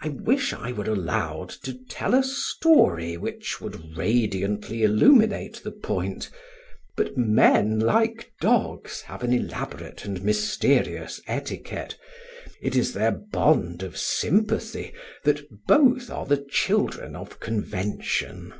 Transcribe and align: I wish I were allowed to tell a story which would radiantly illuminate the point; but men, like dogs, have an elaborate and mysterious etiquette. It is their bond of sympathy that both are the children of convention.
I 0.00 0.10
wish 0.10 0.52
I 0.52 0.70
were 0.70 0.84
allowed 0.88 1.48
to 1.64 1.74
tell 1.88 2.14
a 2.14 2.22
story 2.22 3.16
which 3.16 3.60
would 3.60 3.96
radiantly 3.98 4.84
illuminate 4.84 5.54
the 5.64 5.72
point; 5.72 6.30
but 6.96 7.16
men, 7.18 7.80
like 7.80 8.30
dogs, 8.40 9.00
have 9.00 9.24
an 9.24 9.32
elaborate 9.32 10.04
and 10.04 10.22
mysterious 10.22 11.20
etiquette. 11.26 11.98
It 12.62 12.76
is 12.76 12.92
their 12.92 13.10
bond 13.10 13.82
of 13.82 13.98
sympathy 13.98 14.92
that 15.24 15.42
both 15.66 16.10
are 16.12 16.26
the 16.26 16.44
children 16.48 17.16
of 17.16 17.40
convention. 17.40 18.54